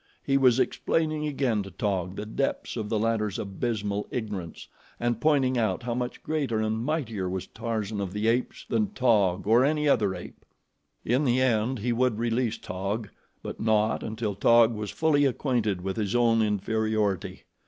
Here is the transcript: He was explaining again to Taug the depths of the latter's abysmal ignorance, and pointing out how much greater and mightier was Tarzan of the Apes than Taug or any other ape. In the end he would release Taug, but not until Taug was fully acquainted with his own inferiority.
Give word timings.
He 0.23 0.35
was 0.35 0.59
explaining 0.59 1.27
again 1.27 1.61
to 1.61 1.69
Taug 1.69 2.15
the 2.15 2.25
depths 2.25 2.75
of 2.75 2.89
the 2.89 2.97
latter's 2.97 3.37
abysmal 3.37 4.07
ignorance, 4.09 4.67
and 4.99 5.21
pointing 5.21 5.59
out 5.59 5.83
how 5.83 5.93
much 5.93 6.23
greater 6.23 6.59
and 6.59 6.83
mightier 6.83 7.29
was 7.29 7.45
Tarzan 7.45 8.01
of 8.01 8.11
the 8.11 8.27
Apes 8.27 8.65
than 8.67 8.93
Taug 8.93 9.45
or 9.45 9.63
any 9.63 9.87
other 9.87 10.15
ape. 10.15 10.43
In 11.05 11.23
the 11.23 11.39
end 11.39 11.77
he 11.77 11.93
would 11.93 12.17
release 12.17 12.57
Taug, 12.57 13.09
but 13.43 13.59
not 13.59 14.01
until 14.01 14.33
Taug 14.33 14.73
was 14.73 14.89
fully 14.89 15.25
acquainted 15.25 15.81
with 15.81 15.97
his 15.97 16.15
own 16.15 16.41
inferiority. 16.41 17.43